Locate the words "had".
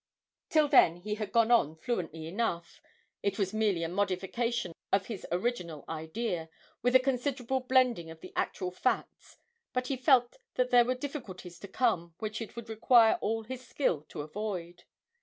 1.13-1.31